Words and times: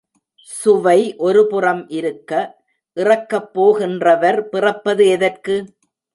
சுவை 0.47 1.15
ஒருபுறம் 1.17 1.83
இருக்க, 1.89 2.31
இறக்கப் 2.97 3.51
போகின்றவர் 3.53 4.41
பிறப்பது 4.49 5.07
எதற்கு? 5.07 5.55